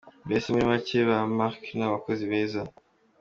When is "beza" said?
2.31-2.61